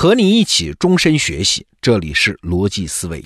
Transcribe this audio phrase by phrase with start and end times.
[0.00, 3.22] 和你一起终身学习，这里是逻辑思维。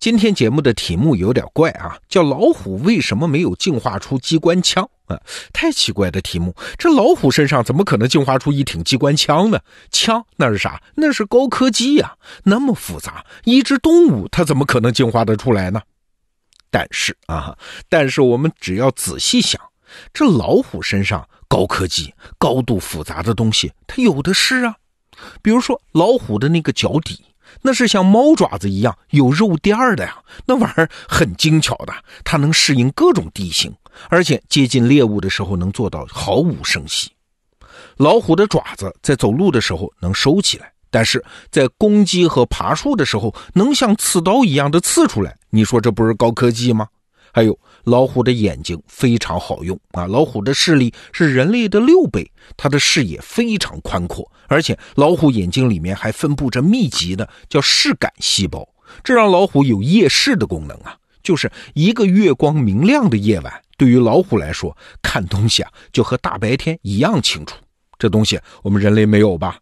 [0.00, 5.16] 今天节目的题目有点怪啊，叫老虎为什么没有进化出机关枪啊？
[5.52, 9.60] 太奇怪的题目，这老虎身上怎么可能进化出一挺机关枪呢？
[9.92, 10.82] 枪那是啥？
[10.96, 15.80] 那是高科技呀，那么复杂，一只动物它怎么可能进化得出来呢？
[16.68, 17.56] 但是啊，
[17.88, 19.60] 但是我们只要仔细想，
[20.12, 24.74] 这老虎身上高科技、高度复杂的东西，它有的是啊。
[25.42, 27.24] 比如说老虎的那个脚底，
[27.60, 31.92] 那是像猫爪子一样有肉垫的呀，那玩意儿很精巧的，
[32.24, 33.74] 它能适应各种地形，
[34.08, 37.10] 而且接近猎物的时候能做到毫无声息。
[37.96, 45.36] 老虎的爪子在走路的时候能收起来，但是在攻击和爬树的时候能像刺刀一样的刺出来。
[45.50, 46.88] 你说这不是高科技吗？
[47.32, 50.06] 还有老虎的眼睛非常好用啊！
[50.06, 58.68] 老虎的视力是人类的六倍，它的视野非常宽阔，而且老虎眼睛里面还分布着密集的叫视感细胞，
[59.02, 60.96] 这让老虎有夜视的功能啊！
[61.22, 67.56] 就是一个月光明亮的夜晚，对于老虎来说，看东西啊就和大白天一样清楚。
[67.98, 69.58] 这东西我们人类没有吧？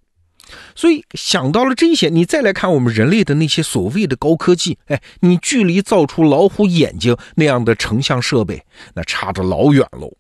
[0.74, 10.12] 所以想到了这些，你再来看我们人类的那些所谓的高科技，哎，你距离造出老虎眼睛那样的成像设备，那差着老远喽。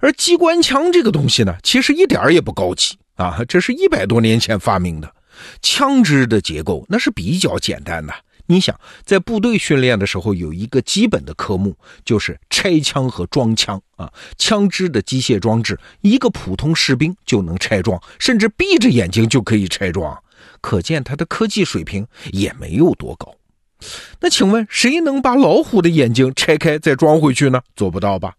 [0.00, 5.12] 而机关枪这个东西呢，其实一点也不高级啊，这是一百多年前发明的，
[5.60, 8.14] 枪支的结构那是比较简单的。
[8.50, 14.10] 你想，在部队训练的时候，有一个基本的科目就是拆枪和装枪啊。
[14.38, 20.18] 枪支的机械装置，一个普通士兵就能拆装，甚至闭着眼睛就可以拆装，
[20.62, 23.34] 可见他的科技水平也没有多高。
[24.20, 27.60] 那请问，谁能把老虎的眼睛拆开再装回去呢？
[27.76, 28.32] 做不到吧？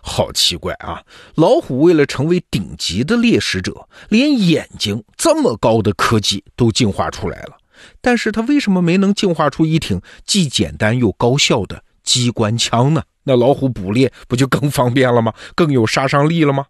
[0.00, 1.02] 好奇怪啊！
[1.34, 7.58] 老虎为了成为顶级的猎食者，连眼睛这么高的科技都进化出来了。
[8.00, 13.02] 但是它为什么没能进化出一挺既简单又高效的机关枪呢？
[13.24, 15.32] 那老虎捕猎不就更方便了吗？
[15.54, 16.66] 更有杀伤力了吗？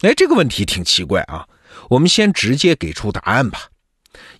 [0.00, 1.46] 哎，这个问题挺奇怪啊。
[1.90, 3.68] 我们先直接给出答案吧。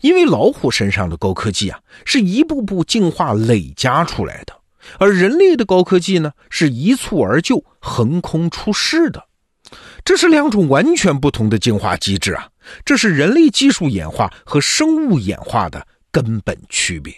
[0.03, 4.55] 因为老虎身上的高科技啊，是一步步进化累加出来的，
[4.99, 9.25] 而人类的高科技呢，是一蹴而就、横空出世的。
[10.05, 12.49] 这是两种完全不同的进化机制啊！
[12.85, 15.87] 这是人类技术演化和生物演化的。
[16.15, 17.13] 根本区别。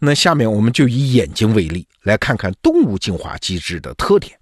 [0.00, 4.36] 那下面我们就以眼睛为例，来看看动物进化机制的特点。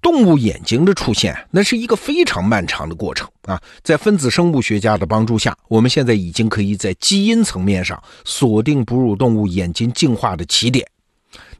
[0.00, 3.60] 动物眼睛的出现，那是一个非常漫长的过程啊。
[3.84, 10.88] 在分子生物学家的帮助下，我们现在已经可以在基因层面上锁定哺乳动物眼睛进化的起点。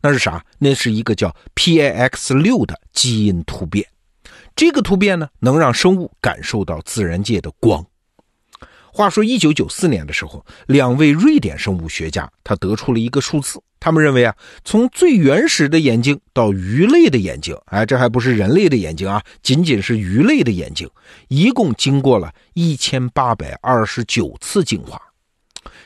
[0.00, 0.42] 那是啥？
[0.58, 3.86] 那是一个叫 PIX 六的基因突变。
[4.56, 7.84] 这个突变呢，能让生物感受到自然界的光。
[8.94, 13.58] 话说，一九九四年的时候，两位瑞典生物学家他得出了一个数字。
[13.80, 20.88] 他们认为啊，从最原始的眼睛到鱼类的眼睛，哎，这还不是人类的眼睛啊，仅仅是鱼类的眼睛，
[21.28, 25.00] 一共经过了一千八百二十九次进化。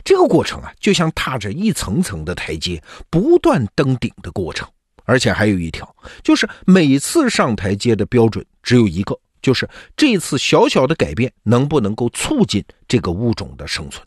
[0.02, 4.68] 这个过程啊，就像踏着一层层的台阶，不断登顶的过程。
[5.04, 5.88] 而且还有一条，
[6.24, 9.16] 就是每次上台阶的标准只有一个。
[9.46, 14.04] 就是这次小小的改变能不能够促进这个物种的生存？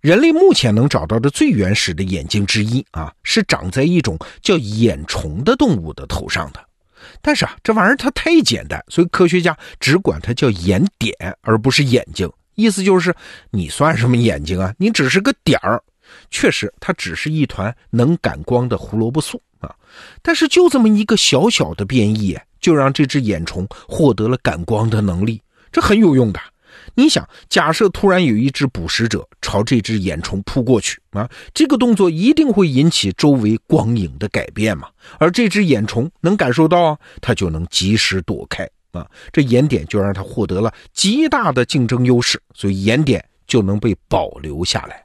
[0.00, 6.64] 人类目前能找到的最原始的眼睛之一啊，是长在一种叫眼虫的动物的头上的。
[7.20, 12.30] 但是啊，这玩意儿它太简单，所以科学家只管它叫眼点，而不是眼睛。
[12.54, 13.12] 意思就是
[13.50, 14.72] 你算什么眼睛啊？
[14.78, 15.82] 你只是个点儿。
[16.30, 19.74] 确实，它只是一团能感光的胡萝卜素啊。
[20.22, 22.38] 但是就这么一个小小的变异。
[22.62, 26.40] 就让这只眼虫获得了感光的能力，这很有用的。
[26.94, 34.88] 你想，假设突然有一只捕食者朝这只眼虫扑过去啊，这个动作一定会引起周围光影的改变嘛。
[35.18, 45.04] 而这只眼虫能感受到啊，它就能及时躲开啊，这眼点就让它获得了极大的竞争优势，所以眼点就能被保留下来。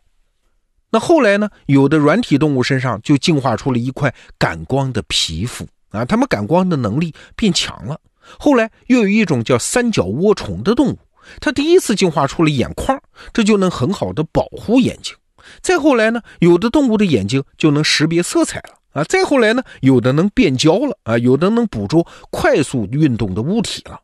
[0.89, 1.49] 那后来呢？
[1.65, 5.67] 有的软体动物身上就进化出了一块感光的皮肤。
[5.89, 7.99] 啊，它们感光的能力变强了。
[8.39, 10.99] 后来又有一种叫三角涡虫的动物，
[11.39, 13.01] 它第一次进化出了眼眶，
[13.33, 15.15] 这就能很好的保护眼睛。
[15.61, 19.03] 再后来呢，有的动物的眼睛就能识别色彩了啊。
[19.05, 24.01] 再后来呢，有的能变焦了啊，有的能捕捉快速运动的物体了。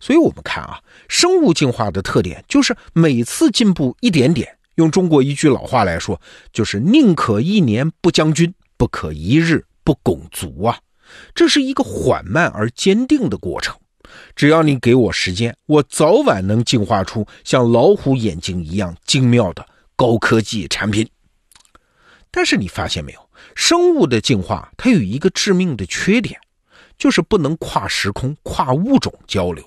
[0.00, 4.58] 所以，我们看啊，生物进化的特点就是每次进步一点点。
[4.74, 6.20] 用中国一句老话来说，
[6.52, 9.64] 就是宁可一年不将军，不可一日。
[9.84, 10.78] 不拱足啊，
[11.34, 13.76] 这是一个缓慢而坚定的过程。
[14.36, 21.08] 只要你给我时间，我早晚能进化出像老虎眼睛一样精妙的高科技产品。
[22.30, 26.38] 但是你发现没有，生物的进化它有一个致命的缺点，
[26.98, 29.64] 就是不能跨时空、跨物种交流。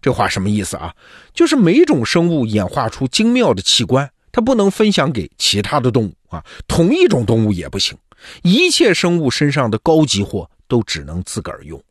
[0.00, 0.94] 这话什么意思啊？
[1.32, 7.96] 就是每种生物演化出精妙的器官，它不能分享给其他的动物啊，同一种动物也不行。
[8.42, 11.82] 一切生物身上的高级货都只能自个儿用。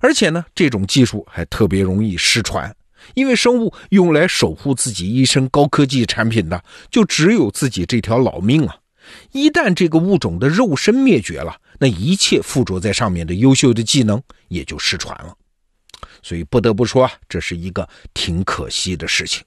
[0.00, 2.74] 而且呢，这种技术还特别容易失传，
[3.14, 8.76] 因为生物用来守护自己一身高科技产品的，就只有自己这条老命啊！
[9.32, 15.34] 一旦这个物种的肉身灭绝了，那一切附着在上面的优秀的技能也就失传了。
[16.22, 19.42] 所以不得不说啊，这是一个挺可惜的事情。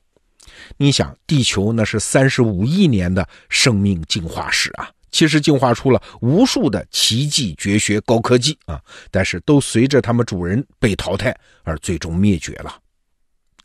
[0.77, 4.89] 你想，地球那是三十五亿年的生命进化史啊！
[5.11, 8.81] 其实进化出了无数的奇迹绝学高科技啊，
[9.11, 12.75] 但是都随着他们主人被淘汰而最终灭绝了。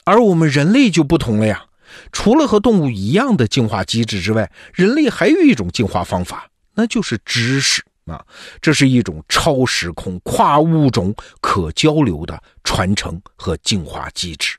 [0.04, 1.64] 而我们人类就不同了呀，
[2.12, 8.24] 除了和动物一样的进化机制之外，人类还有一种进化方法，那就是知识啊，
[8.60, 14.56] 这是一种超时空、跨物种可交流的传承和进化机制。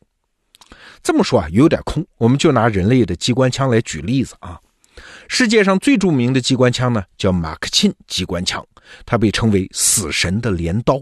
[1.02, 4.60] 这么说啊，有点空，我们就拿人类的机关枪来举例子啊。
[5.28, 8.66] 世界上最著名的机关枪呢，叫马克沁机关枪，
[9.06, 11.02] 它被称为“死神的镰刀”。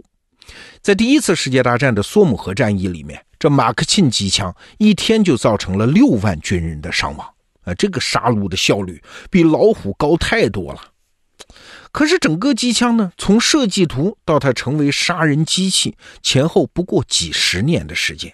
[0.82, 7.28] 在第一次世界大战的索姆河战役里面，这马克沁机枪一天就造成了六万军人的伤亡
[7.64, 7.74] 啊！
[7.74, 9.02] 这个杀戮的效率
[9.32, 10.92] 比老虎高太多了。
[11.92, 18.34] 可是整个机枪呢，从设计图到它成为杀人机器，前后不过几十年的时间。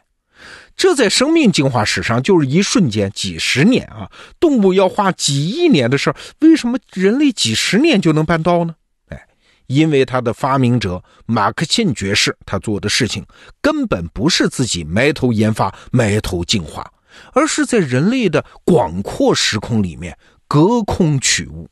[0.81, 4.10] 这在生命进化史上就是一瞬间，几十年啊！
[4.39, 8.74] 动物要花几亿年的事儿，为什么人类几十年就能办到呢？
[9.10, 9.28] 哎，
[9.68, 13.24] 因为他的发明者马克沁爵士，他做的事情
[13.62, 16.92] 根本不是自己埋头研发、埋头进化，
[17.34, 20.18] 而是在人类的广阔时空里面
[20.48, 21.69] 隔空取物。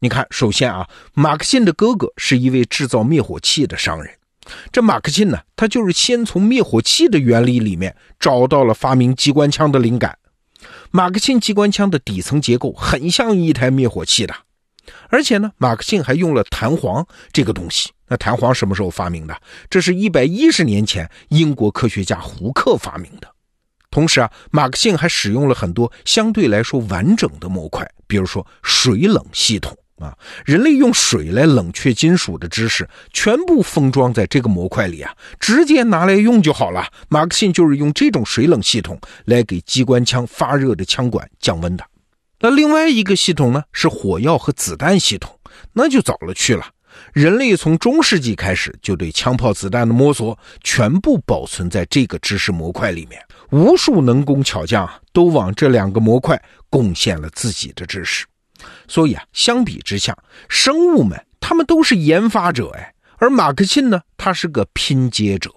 [0.00, 4.12] 你看，首先啊，马克沁的哥哥是一位制造灭火器的商人。
[4.70, 10.18] 这马克沁呢，他就是先从灭火器的原理里面找到了发明机关枪的灵感。
[10.90, 14.34] 马克沁机关枪的底层结构很像一台灭火器的，
[15.08, 17.90] 而且呢，马克沁还用了弹簧这个东西。
[18.08, 19.34] 那弹簧什么时候发明的？
[19.70, 23.28] 这是一百一十年前英国科学家胡克发明的。
[23.90, 29.76] 同时啊，马克沁还使用了很多相对来说完整的模块，比如说水冷系统。
[30.02, 36.84] 啊，人类用水来冷却金属的知识，全部封装在这个模块里啊，直接拿来用就好了。
[37.08, 41.84] 马克沁就是用这种水冷系统来给机关枪发热的枪管降温的。
[42.40, 45.38] 那另外一个系统呢，是火药和子弹系统，
[45.72, 46.66] 那就早了去了。
[47.14, 53.22] 人类从中世纪开始就对枪炮子弹的摸索，全部保存在这个知识模块里面。
[53.50, 58.26] 无数能工巧匠都往这两个模块贡献了自己的知识。
[58.88, 60.16] 所以啊，相比之下，
[60.48, 65.50] 生物们他们都是研发者哎，而马克沁呢，他是个拼接者，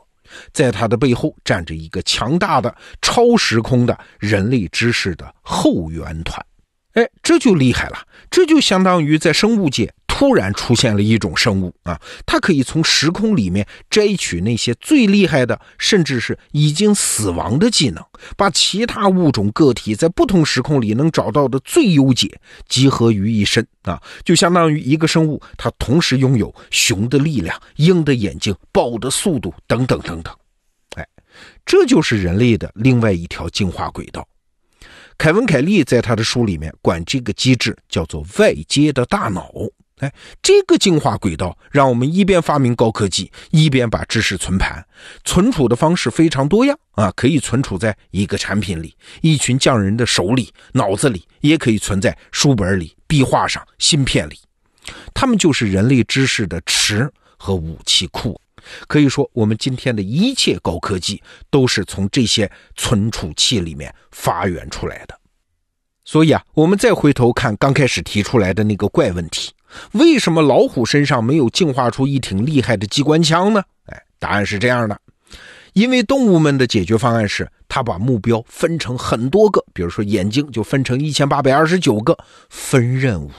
[0.54, 6.46] 在他的背后站着一个强大的超时空的人类知识的后援团，
[6.94, 8.00] 哎，这就厉害了，
[8.30, 9.94] 这就相当于在生物界。
[10.18, 18.02] 突然出现了一种生物啊，它可以从时空里面摘取那些最厉害的，甚至是已经死亡的技能，
[18.38, 30.34] 把其他物种个体在不同时空里能找到的最优解集合于一身啊，就相当于一个生物，它同时拥有熊的力量、鹰的眼睛、豹的速度等等等等。
[30.96, 31.06] 哎，
[31.66, 34.26] 这就是人类的另外一条进化轨道。
[35.18, 39.52] 凯文·凯利在他的书里面管这个机制叫做“外接的大脑”。
[40.00, 44.86] 哎，这个进化轨道让我们一边发明高科技，一边把知识存盘。
[45.24, 54.38] 存储的方式非常多样啊，可以存储在一个产品里、一群匠人的手里、脑子里，也可以存在书本里、壁画上、芯片里。
[55.14, 58.40] 它们就是人类知识的池和武器库。
[58.88, 65.18] 可以说，我们今天的一切高科技都是从这些存储器里面发源出来的。
[66.04, 69.52] 所以啊，我们再回头看刚开始提出来的那个怪问题。
[69.94, 73.64] 为什么老虎身上没有进化出一挺厉害的机关枪呢？
[73.86, 75.00] 哎，答案是这样的：
[75.74, 82.18] 因为动物们的解决方案是，它把目标分成很多个，比如说眼睛就分成一千八百二十九个
[82.50, 83.32] 分任务，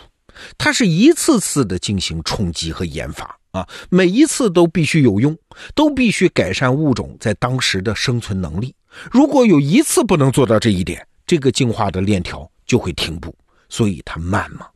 [0.58, 5.36] 它是一次次的进行冲击和研发啊，每一次都必须有用，
[5.74, 8.74] 都必须改善物种在当时的生存能力。
[9.10, 13.34] 如果有一次不能做到这一点，这个进化的链条就会停步，
[13.68, 14.66] 所以它慢嘛。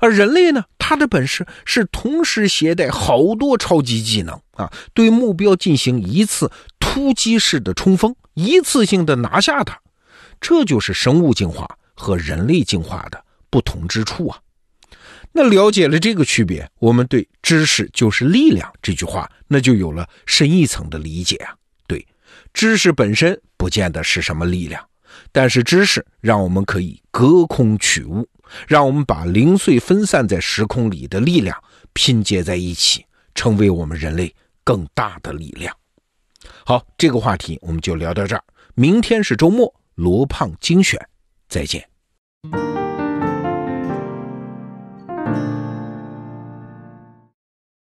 [0.00, 9.80] 而人类呢，他的本事是同时携带好多超级技能啊，对目标进行一次突突击式的冲锋，一次性的拿下它。
[10.40, 14.38] 这就是生物进化和人类进化的不同之处啊。
[15.32, 21.56] 那了解了这个区别，我们对“知识就是力量”这句话，那就有了深一层的理解啊。
[21.88, 22.06] 对，
[22.52, 24.86] 知识本身不见得是什么力量，
[25.34, 28.28] 但是知识让我们可以隔空取物，
[28.68, 31.60] 让我们把零碎分散在时空里的力量
[31.92, 35.76] 拼接在一起，成为我们人类更大的力量。
[36.64, 38.44] 好，这个话题我们就聊到这儿。
[38.76, 41.04] 明天是周末，罗胖精选，
[41.48, 41.84] 再见。